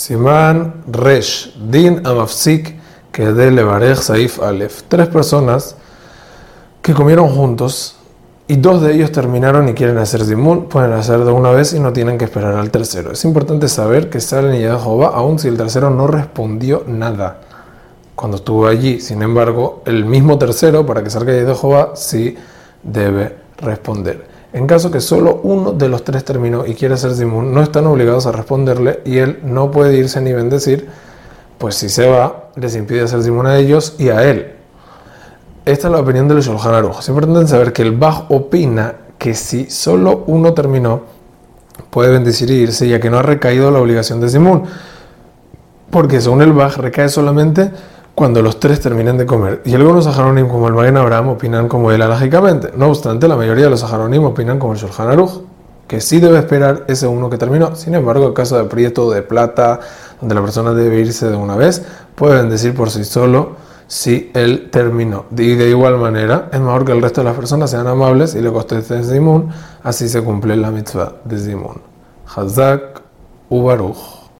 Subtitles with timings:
[0.00, 2.74] Simán Resh, Din Amafsik,
[3.12, 4.84] que de Levarej Saif Alef.
[4.88, 5.76] Tres personas
[6.80, 7.96] que comieron juntos
[8.48, 11.80] y dos de ellos terminaron y quieren hacer Zimun, pueden hacer de una vez y
[11.80, 13.12] no tienen que esperar al tercero.
[13.12, 17.42] Es importante saber que salen y Jehová, aun si el tercero no respondió nada
[18.14, 19.00] cuando estuvo allí.
[19.00, 22.38] Sin embargo, el mismo tercero, para que salga de Jehová, sí
[22.82, 24.29] debe responder.
[24.52, 27.86] En caso que solo uno de los tres terminó y quiere hacer Zimun, no están
[27.86, 30.88] obligados a responderle y él no puede irse ni bendecir,
[31.58, 34.54] pues si se va, les impide hacer Zimun a ellos y a él.
[35.64, 36.98] Esta es la opinión del Shulchan Aruch.
[36.98, 41.02] Es importante saber que el Bach opina que si solo uno terminó,
[41.90, 44.64] puede bendecir y irse, ya que no ha recaído la obligación de Zimun.
[45.90, 47.70] Porque según el Bach recae solamente
[48.20, 49.62] cuando los tres terminen de comer.
[49.64, 52.70] Y algunos saharonim, como el Magen Abraham, opinan como él alágicamente.
[52.76, 55.40] No obstante, la mayoría de los saharonim opinan como el Shulchan Aruch,
[55.88, 57.74] que sí debe esperar ese uno que terminó.
[57.76, 59.80] Sin embargo, en caso de aprieto de plata,
[60.20, 61.82] donde la persona debe irse de una vez,
[62.14, 63.52] puede bendecir por sí solo
[63.86, 65.24] si él terminó.
[65.34, 68.42] Y de igual manera, es mejor que el resto de las personas sean amables y
[68.42, 69.48] le contesten Zimun,
[69.82, 71.80] así se cumple la mitzvah de Zimun.
[72.36, 73.00] Hazak
[73.48, 74.19] Ubaruch.